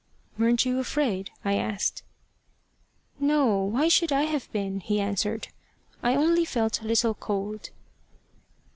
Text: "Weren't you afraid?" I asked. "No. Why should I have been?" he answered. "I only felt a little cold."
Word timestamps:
"Weren't 0.39 0.65
you 0.65 0.79
afraid?" 0.79 1.29
I 1.45 1.57
asked. 1.57 2.01
"No. 3.19 3.57
Why 3.61 3.87
should 3.87 4.11
I 4.11 4.23
have 4.23 4.51
been?" 4.51 4.79
he 4.79 4.99
answered. 4.99 5.49
"I 6.01 6.15
only 6.15 6.43
felt 6.43 6.81
a 6.81 6.87
little 6.87 7.13
cold." 7.13 7.69